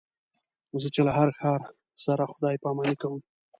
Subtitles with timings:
[0.81, 1.61] زه چې له هر ښار
[2.05, 3.19] سره خدای پاماني کوم.